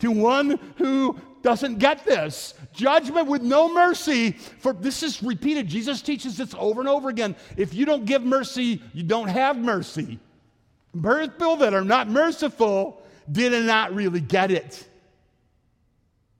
[0.00, 2.54] to one who doesn't get this.
[2.72, 4.32] Judgment with no mercy.
[4.32, 5.68] For this is repeated.
[5.68, 7.36] Jesus teaches this over and over again.
[7.56, 10.18] If you don't give mercy, you don't have mercy.
[10.92, 14.86] People that are not merciful did not really get it.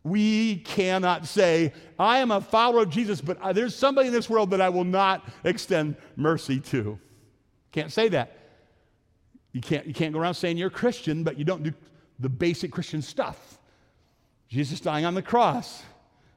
[0.04, 4.50] We cannot say, I am a follower of Jesus, but there's somebody in this world
[4.50, 6.98] that I will not extend mercy to.
[7.72, 8.36] Can't say that.
[9.52, 11.72] You can't, you can't go around saying you're a Christian, but you don't do
[12.18, 13.58] the basic Christian stuff.
[14.48, 15.82] Jesus dying on the cross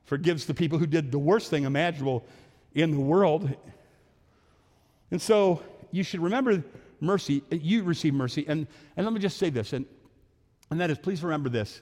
[0.06, 2.26] forgives the people who did the worst thing imaginable
[2.74, 3.54] in the world.
[5.10, 6.64] And so you should remember
[7.00, 7.44] mercy.
[7.50, 8.46] You receive mercy.
[8.48, 9.86] And, and let me just say this, and,
[10.70, 11.82] and that is please remember this.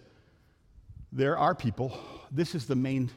[1.12, 1.98] There are people,
[2.32, 3.10] this is the main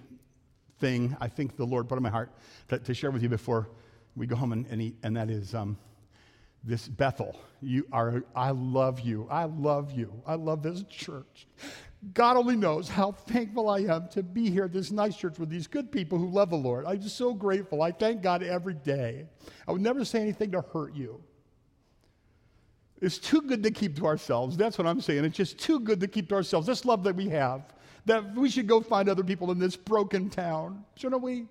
[0.78, 2.30] thing I think the Lord put on my heart
[2.68, 3.68] to, to share with you before
[4.16, 5.76] we go home and, and eat, and that is um,
[6.64, 7.38] this Bethel.
[7.60, 9.26] You are, I love you.
[9.30, 10.12] I love you.
[10.26, 11.46] I love this church.
[12.14, 15.48] God only knows how thankful I am to be here at this nice church with
[15.48, 16.84] these good people who love the Lord.
[16.84, 17.80] I'm just so grateful.
[17.82, 19.26] I thank God every day.
[19.68, 21.22] I would never say anything to hurt you.
[23.00, 24.56] It's too good to keep to ourselves.
[24.56, 25.24] That's what I'm saying.
[25.24, 26.66] It's just too good to keep to ourselves.
[26.66, 27.62] This love that we have,
[28.06, 31.46] that we should go find other people in this broken town, shouldn't we?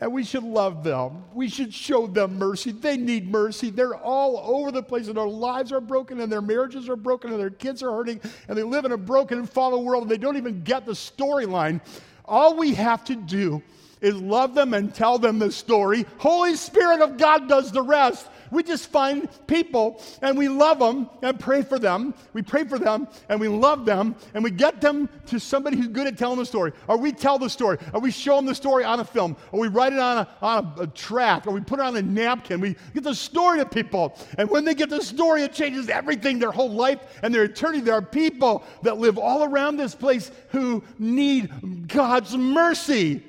[0.00, 1.24] And we should love them.
[1.34, 2.72] We should show them mercy.
[2.72, 3.70] They need mercy.
[3.70, 7.30] They're all over the place, and their lives are broken, and their marriages are broken,
[7.30, 10.10] and their kids are hurting, and they live in a broken and fallen world, and
[10.10, 11.80] they don't even get the storyline.
[12.24, 13.62] All we have to do
[14.00, 16.06] is love them and tell them the story.
[16.18, 18.26] Holy Spirit of God does the rest.
[18.50, 22.14] We just find people and we love them and pray for them.
[22.32, 25.88] We pray for them and we love them and we get them to somebody who's
[25.88, 26.72] good at telling the story.
[26.88, 27.78] Or we tell the story.
[27.92, 29.36] Or we show them the story on a film.
[29.52, 31.46] Or we write it on a, on a, a tract.
[31.46, 32.60] Or we put it on a napkin.
[32.60, 34.16] We get the story to people.
[34.38, 37.80] And when they get the story, it changes everything, their whole life and their eternity.
[37.80, 43.22] There are people that live all around this place who need God's mercy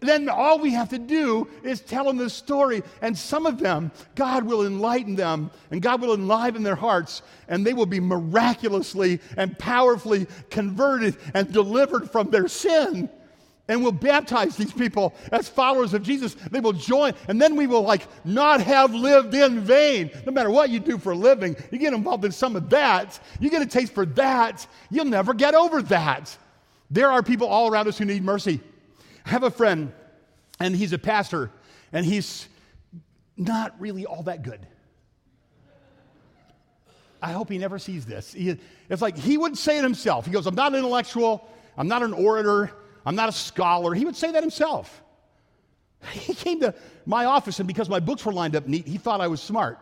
[0.00, 2.82] then all we have to do is tell them the story.
[3.00, 7.66] And some of them, God will enlighten them and God will enliven their hearts, and
[7.66, 13.08] they will be miraculously and powerfully converted and delivered from their sin.
[13.68, 16.34] And we'll baptize these people as followers of Jesus.
[16.34, 20.10] They will join, and then we will like not have lived in vain.
[20.24, 23.18] No matter what you do for a living, you get involved in some of that,
[23.40, 26.36] you get a taste for that, you'll never get over that.
[26.90, 28.60] There are people all around us who need mercy.
[29.26, 29.92] I have a friend,
[30.60, 31.50] and he's a pastor,
[31.92, 32.48] and he's
[33.36, 34.64] not really all that good.
[37.20, 38.32] I hope he never sees this.
[38.32, 38.56] He,
[38.88, 40.26] it's like he would say it himself.
[40.26, 42.70] He goes, I'm not an intellectual, I'm not an orator,
[43.04, 43.94] I'm not a scholar.
[43.94, 45.02] He would say that himself.
[46.12, 46.72] He came to
[47.04, 49.80] my office, and because my books were lined up neat, he thought I was smart.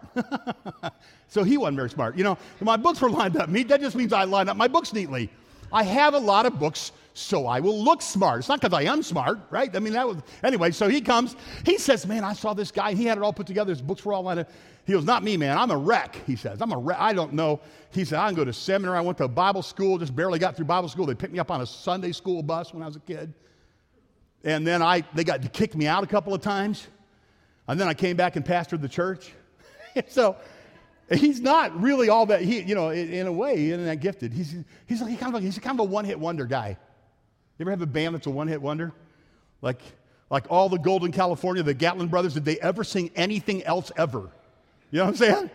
[1.28, 2.16] so he wasn't very smart.
[2.16, 3.68] You know, my books were lined up neat.
[3.68, 5.28] That just means I lined up my books neatly.
[5.74, 8.40] I have a lot of books so I will look smart.
[8.40, 9.74] It's not because I am smart, right?
[9.74, 11.36] I mean, that was, anyway, so he comes.
[11.64, 12.94] He says, Man, I saw this guy.
[12.94, 13.70] He had it all put together.
[13.70, 14.50] His books were all lined up.
[14.84, 15.56] He goes, Not me, man.
[15.56, 16.60] I'm a wreck, he says.
[16.60, 16.98] I'm a wreck.
[16.98, 17.60] I don't know.
[17.92, 18.98] He said, I didn't go to seminary.
[18.98, 21.06] I went to Bible school, just barely got through Bible school.
[21.06, 23.32] They picked me up on a Sunday school bus when I was a kid.
[24.42, 26.88] And then I, they got to kick me out a couple of times.
[27.68, 29.32] And then I came back and pastored the church.
[30.08, 30.36] so
[31.10, 34.32] he's not really all that, he, you know, in, a way, he isn't that gifted.
[34.32, 34.54] He's,
[34.86, 36.76] he's, like, he's kind of a, he's kind of a one hit wonder guy.
[37.58, 38.92] You ever have a band that's a one hit wonder?
[39.62, 39.80] Like,
[40.30, 43.92] like all the Gold in California, the Gatlin brothers, did they ever sing anything else
[43.96, 44.30] ever?
[44.90, 45.50] You know what I'm saying?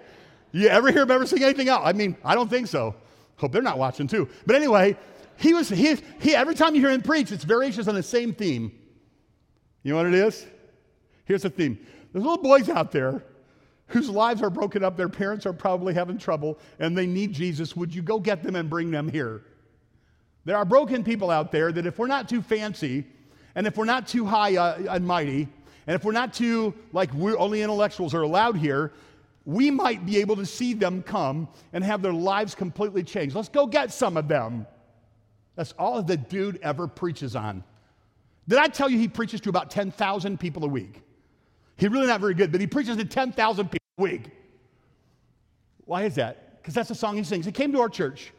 [0.51, 1.81] You ever hear them ever sing anything else?
[1.85, 2.95] I mean, I don't think so.
[3.37, 4.27] Hope they're not watching too.
[4.45, 4.97] But anyway,
[5.37, 8.33] he was, he, he, every time you hear him preach, it's variations on the same
[8.33, 8.71] theme.
[9.83, 10.45] You know what it is?
[11.25, 11.79] Here's the theme.
[12.11, 13.23] There's little boys out there
[13.89, 17.75] whose lives are broken up, their parents are probably having trouble, and they need Jesus.
[17.75, 19.43] Would you go get them and bring them here?
[20.45, 23.05] There are broken people out there that if we're not too fancy,
[23.55, 25.47] and if we're not too high uh, and mighty,
[25.87, 28.93] and if we're not too, like, we're only intellectuals are allowed here,
[29.45, 33.35] we might be able to see them come and have their lives completely changed.
[33.35, 34.67] Let's go get some of them.
[35.55, 37.63] That's all the dude ever preaches on.
[38.47, 41.01] Did I tell you he preaches to about 10,000 people a week?
[41.77, 44.23] He's really not very good, but he preaches to 10,000 people week.
[45.85, 46.61] Why is that?
[46.61, 47.45] Because that's the song he sings.
[47.45, 48.31] He came to our church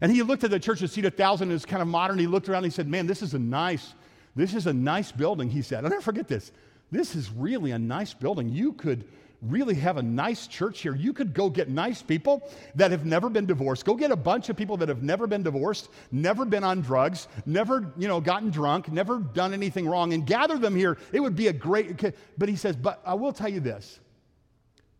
[0.00, 2.18] and he looked at the church to seat a thousand is kind of modern.
[2.18, 3.94] He looked around and he said, Man, this is a nice,
[4.36, 5.84] this is a nice building, he said.
[5.84, 6.52] I'll never forget this.
[6.90, 8.48] This is really a nice building.
[8.48, 9.04] You could
[9.42, 10.94] really have a nice church here.
[10.94, 13.84] You could go get nice people that have never been divorced.
[13.84, 17.28] Go get a bunch of people that have never been divorced, never been on drugs,
[17.46, 20.98] never, you know, gotten drunk, never done anything wrong and gather them here.
[21.12, 24.00] It would be a great but he says, "But I will tell you this.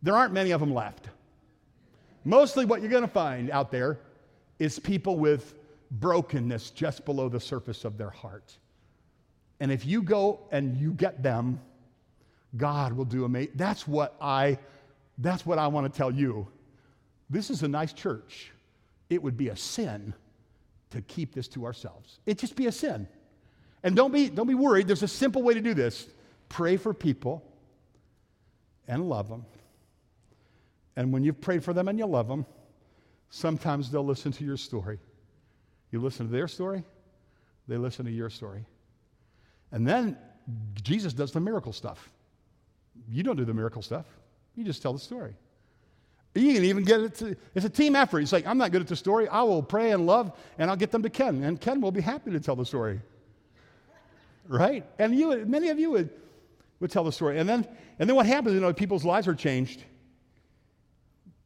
[0.01, 1.09] There aren't many of them left.
[2.23, 3.99] Mostly what you're going to find out there
[4.59, 5.55] is people with
[5.91, 8.57] brokenness just below the surface of their heart.
[9.59, 11.59] And if you go and you get them,
[12.57, 13.53] God will do amazing.
[13.55, 14.57] That's what I
[15.17, 16.47] that's what I want to tell you.
[17.29, 18.51] This is a nice church.
[19.09, 20.13] It would be a sin
[20.91, 22.19] to keep this to ourselves.
[22.25, 23.07] It'd just be a sin.
[23.83, 24.87] And don't be, don't be worried.
[24.87, 26.07] There's a simple way to do this.
[26.49, 27.43] Pray for people
[28.87, 29.45] and love them.
[30.95, 32.45] And when you've prayed for them and you love them,
[33.29, 34.99] sometimes they'll listen to your story.
[35.91, 36.83] You listen to their story,
[37.67, 38.65] they listen to your story.
[39.71, 40.17] And then
[40.81, 42.11] Jesus does the miracle stuff.
[43.09, 44.05] You don't do the miracle stuff,
[44.55, 45.35] you just tell the story.
[46.33, 48.19] You can even get it to, it's a team effort.
[48.19, 49.27] It's like, I'm not good at the story.
[49.27, 51.99] I will pray and love, and I'll get them to Ken, and Ken will be
[51.99, 53.01] happy to tell the story.
[54.47, 54.85] Right?
[54.97, 56.09] And you, many of you would,
[56.79, 57.37] would tell the story.
[57.37, 57.67] And then,
[57.99, 59.83] and then what happens, you know, people's lives are changed.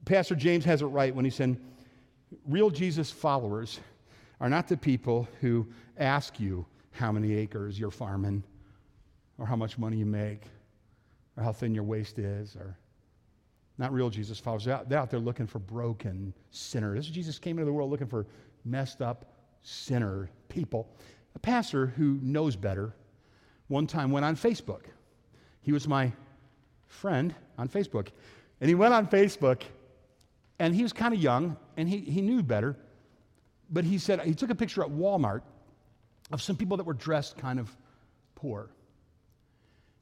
[0.06, 1.58] Pastor James has it right when he said,
[2.48, 3.80] real Jesus followers
[4.40, 8.44] are not the people who ask you how many acres you're farming
[9.38, 10.44] or how much money you make
[11.38, 12.78] or how thin your waist is, or
[13.78, 14.64] not real Jesus followers.
[14.64, 17.10] They're out, they're out there looking for broken sinners.
[17.10, 18.26] Jesus came into the world looking for
[18.64, 19.26] messed up
[19.62, 20.88] sinner people.
[21.36, 22.96] A pastor who knows better
[23.68, 24.84] one time went on Facebook.
[25.62, 26.12] He was my
[26.88, 28.10] friend on Facebook.
[28.62, 29.64] And he went on Facebook,
[30.60, 32.76] and he was kind of young, and he, he knew better.
[33.70, 35.42] But he said, he took a picture at Walmart
[36.32, 37.70] of some people that were dressed kind of
[38.36, 38.70] poor.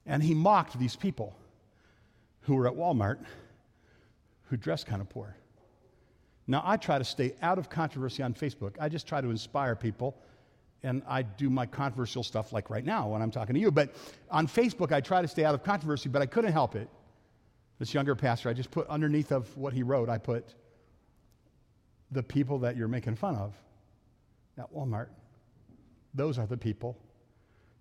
[0.05, 1.35] And he mocked these people
[2.41, 3.19] who were at Walmart
[4.49, 5.35] who dressed kind of poor.
[6.45, 8.75] Now, I try to stay out of controversy on Facebook.
[8.79, 10.17] I just try to inspire people,
[10.83, 13.71] and I do my controversial stuff like right now when I'm talking to you.
[13.71, 13.95] But
[14.29, 16.89] on Facebook, I try to stay out of controversy, but I couldn't help it.
[17.79, 20.53] This younger pastor, I just put underneath of what he wrote, I put
[22.11, 23.53] the people that you're making fun of
[24.57, 25.07] at Walmart.
[26.13, 26.97] Those are the people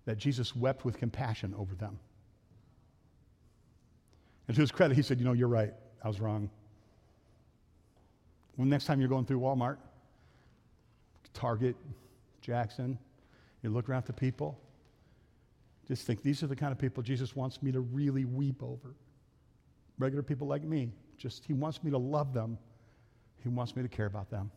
[0.05, 1.99] that Jesus wept with compassion over them.
[4.47, 5.73] And to his credit, he said, You know, you're right.
[6.03, 6.49] I was wrong.
[8.57, 9.77] Well, next time you're going through Walmart,
[11.33, 11.75] Target,
[12.41, 12.99] Jackson,
[13.63, 14.59] you look around at the people,
[15.87, 18.95] just think these are the kind of people Jesus wants me to really weep over.
[19.99, 20.91] Regular people like me.
[21.17, 22.57] Just he wants me to love them.
[23.41, 24.51] He wants me to care about them.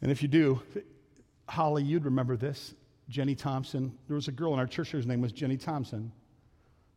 [0.00, 0.60] And if you do,
[1.48, 2.74] Holly, you'd remember this.
[3.08, 3.92] Jenny Thompson.
[4.06, 6.12] There was a girl in our church whose name was Jenny Thompson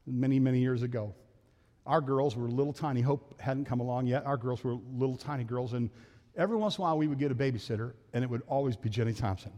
[0.05, 1.13] many, many years ago.
[1.85, 3.01] Our girls were little tiny.
[3.01, 4.25] Hope hadn't come along yet.
[4.25, 5.73] Our girls were little tiny girls.
[5.73, 5.89] And
[6.35, 8.89] every once in a while, we would get a babysitter, and it would always be
[8.89, 9.51] Jenny Thompson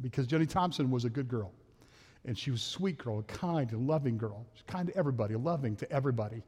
[0.00, 1.52] because Jenny Thompson was a good girl.
[2.26, 4.46] And she was a sweet girl, a kind and loving girl.
[4.52, 6.42] She was kind to everybody, loving to everybody.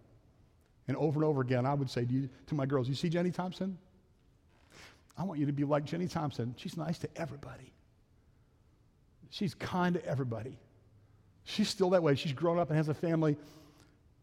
[0.88, 3.08] And over and over again, I would say to, you, to my girls, You see
[3.08, 3.78] Jenny Thompson?
[5.16, 6.54] I want you to be like Jenny Thompson.
[6.56, 7.72] She's nice to everybody.
[9.30, 10.58] She's kind to everybody.
[11.44, 12.14] She's still that way.
[12.14, 13.36] She's grown up and has a family.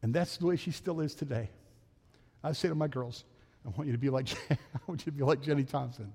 [0.01, 1.49] And that's the way she still is today.
[2.43, 3.23] I say to my girls,
[3.65, 6.13] I want you to be like, I want you to be like Jenny Thompson.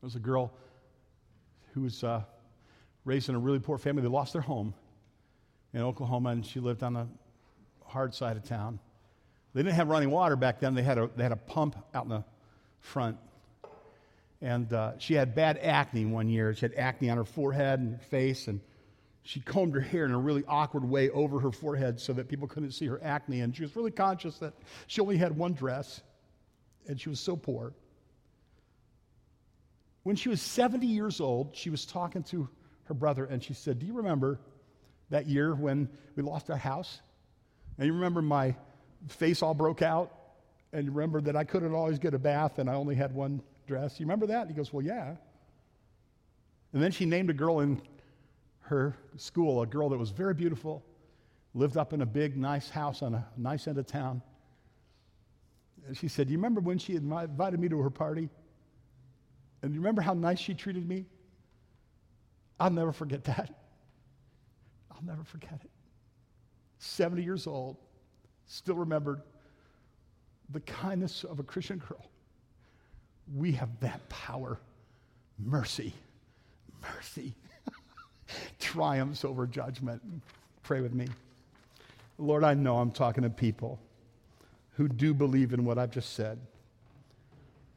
[0.00, 0.52] There was a girl
[1.74, 2.22] who was uh,
[3.04, 4.02] raised in a really poor family.
[4.02, 4.74] They lost their home
[5.74, 7.06] in Oklahoma, and she lived on the
[7.88, 8.78] hard side of town.
[9.54, 10.74] They didn't have running water back then.
[10.74, 12.24] They had a, they had a pump out in the
[12.80, 13.16] front.
[14.40, 16.54] And uh, she had bad acne one year.
[16.54, 18.60] She had acne on her forehead and face, and
[19.22, 22.46] she combed her hair in a really awkward way over her forehead so that people
[22.46, 23.40] couldn't see her acne.
[23.40, 24.54] And she was really conscious that
[24.86, 26.02] she only had one dress,
[26.86, 27.72] and she was so poor.
[30.04, 32.48] When she was 70 years old, she was talking to
[32.84, 34.38] her brother, and she said, Do you remember
[35.10, 37.00] that year when we lost our house?
[37.78, 38.54] And you remember my
[39.08, 40.12] face all broke out?
[40.72, 43.40] And you remember that I couldn't always get a bath and I only had one
[43.66, 43.98] dress?
[43.98, 44.42] You remember that?
[44.42, 45.14] And he goes, Well, yeah.
[46.72, 47.80] And then she named a girl in
[48.68, 50.84] her school, a girl that was very beautiful,
[51.54, 54.22] lived up in a big, nice house on a nice end of town.
[55.86, 58.28] And she said, you remember when she invited me to her party?
[59.62, 61.06] And you remember how nice she treated me?
[62.60, 63.50] I'll never forget that.
[64.92, 65.70] I'll never forget it.
[66.78, 67.76] 70 years old,
[68.46, 69.22] still remembered
[70.50, 72.04] the kindness of a Christian girl.
[73.34, 74.58] We have that power.
[75.38, 75.92] Mercy.
[76.82, 77.34] Mercy
[78.58, 80.02] triumphs over judgment.
[80.62, 81.06] Pray with me.
[82.18, 83.78] Lord, I know I'm talking to people
[84.70, 86.38] who do believe in what I've just said.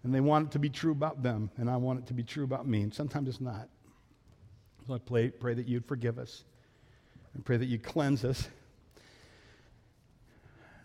[0.03, 2.23] And they want it to be true about them, and I want it to be
[2.23, 2.81] true about me.
[2.81, 3.69] And sometimes it's not.
[4.87, 6.43] So I pray, pray that you'd forgive us.
[7.33, 8.49] and pray that you cleanse us.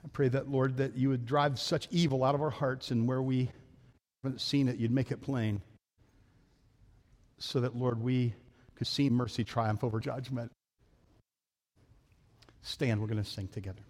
[0.07, 3.09] I pray that, Lord, that you would drive such evil out of our hearts, and
[3.09, 3.51] where we
[4.23, 5.61] haven't seen it, you'd make it plain.
[7.39, 8.33] So that, Lord, we
[8.77, 10.53] could see mercy triumph over judgment.
[12.63, 13.83] Stand, we're going to sing together.